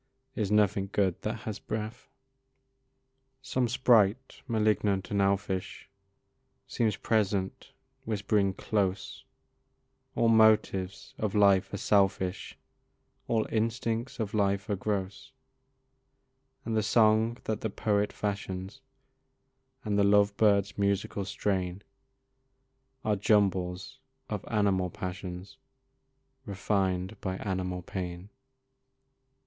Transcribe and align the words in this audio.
Is 0.35 0.49
nothing 0.49 0.89
good 0.91 1.21
that 1.21 1.41
has 1.41 1.59
breath? 1.59 2.09
Some 3.43 3.67
sprite, 3.67 4.41
malignant 4.47 5.11
and 5.11 5.21
elfish, 5.21 5.91
Seems 6.65 6.95
present 6.95 7.71
whispering 8.03 8.55
close, 8.55 9.23
"All 10.15 10.27
motives 10.27 11.13
of 11.19 11.35
life 11.35 11.71
are 11.71 11.77
selfish, 11.77 12.57
All 13.27 13.45
instincts 13.51 14.19
of 14.19 14.33
life 14.33 14.67
are 14.71 14.75
gross; 14.75 15.33
And 16.65 16.75
the 16.75 16.81
song 16.81 17.37
that 17.43 17.61
the 17.61 17.69
poet 17.69 18.11
fashions, 18.11 18.81
And 19.83 19.99
the 19.99 20.03
love 20.03 20.35
bird's 20.35 20.79
musical 20.79 21.25
strain, 21.25 21.83
Are 23.05 23.15
jumbles 23.15 23.99
of 24.29 24.43
animal 24.47 24.89
passions, 24.89 25.59
Refined 26.47 27.21
by 27.21 27.35
animal 27.35 27.83
pain." 27.83 28.29